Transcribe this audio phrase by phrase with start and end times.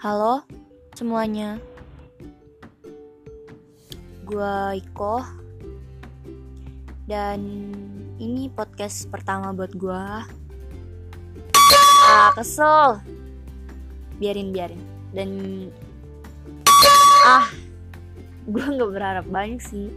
[0.00, 0.40] Halo
[0.96, 1.60] semuanya.
[4.24, 5.20] Gua Iko.
[7.04, 7.40] Dan
[8.16, 10.24] ini podcast pertama buat gua.
[12.08, 13.04] Ah kesel.
[14.16, 14.80] Biarin biarin.
[15.12, 15.30] Dan
[17.20, 17.52] Ah
[18.48, 19.92] Gue gak berharap banyak sih.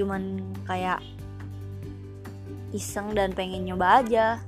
[0.00, 1.04] Cuman kayak
[2.72, 4.40] Iseng dan pengen nyoba aja.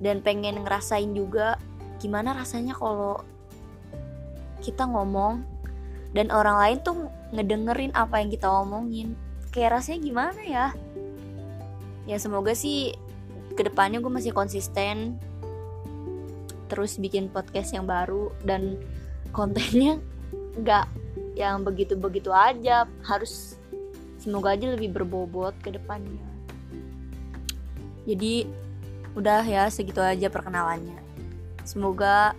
[0.00, 1.60] Dan pengen ngerasain juga
[2.00, 3.20] gimana rasanya kalau
[4.64, 5.44] kita ngomong
[6.16, 6.96] dan orang lain tuh
[7.30, 9.14] ngedengerin apa yang kita omongin.
[9.52, 10.66] Kayak rasanya gimana ya?
[12.08, 12.96] Ya semoga sih
[13.54, 15.20] ke depannya gue masih konsisten
[16.70, 18.78] terus bikin podcast yang baru dan
[19.34, 19.98] kontennya
[20.58, 20.86] nggak
[21.36, 22.88] yang begitu-begitu aja.
[23.04, 23.60] Harus
[24.18, 26.26] semoga aja lebih berbobot ke depannya.
[28.08, 28.48] Jadi
[29.14, 31.09] udah ya segitu aja perkenalannya
[31.70, 32.34] semoga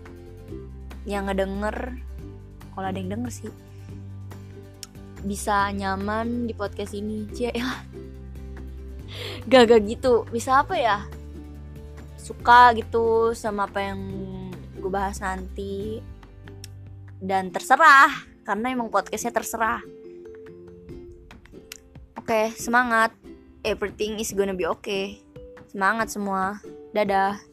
[1.08, 1.96] yang ngedenger
[2.76, 3.52] kalau ada yang denger sih
[5.22, 7.30] bisa nyaman di podcast ini.
[7.32, 7.70] Cie ya.
[9.50, 10.26] Gak gitu.
[10.30, 11.06] Bisa apa ya?
[12.18, 14.02] Suka gitu sama apa yang
[14.78, 16.02] gue bahas nanti.
[17.22, 18.10] Dan terserah
[18.42, 19.82] karena emang podcastnya terserah.
[22.18, 23.14] Oke semangat.
[23.62, 25.22] Everything is gonna be okay.
[25.70, 26.58] Semangat semua.
[26.98, 27.51] Dadah